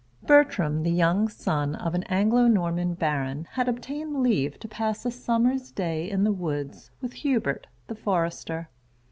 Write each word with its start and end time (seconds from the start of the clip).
Bertram, 0.23 0.81
the 0.81 0.89
young 0.89 1.29
son 1.29 1.75
of 1.75 1.93
an 1.93 2.01
Anglo 2.05 2.47
Norman 2.47 2.95
baron, 2.95 3.45
had 3.51 3.69
obtained 3.69 4.23
leave 4.23 4.57
to 4.61 4.67
pass 4.67 5.05
a 5.05 5.11
summer's 5.11 5.69
day 5.69 6.09
in 6.09 6.23
the 6.23 6.31
woods 6.33 6.89
with 7.01 7.13
Hubert, 7.13 7.67
the 7.85 7.93
forester. 7.93 8.67